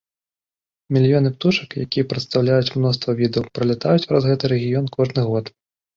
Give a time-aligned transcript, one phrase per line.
[0.95, 5.45] Мільёны птушак, якія прадстаўляюць мноства відаў, пралятаюць праз гэты рэгіён кожны год.